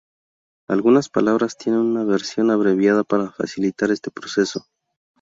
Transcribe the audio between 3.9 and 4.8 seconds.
este proceso.